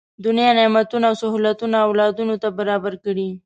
دنیا 0.25 0.49
نعمتونه 0.59 1.05
او 1.09 1.15
سهولتونه 1.21 1.77
اولادونو 1.87 2.35
ته 2.41 2.47
برابر 2.57 2.93
کړي. 3.05 3.29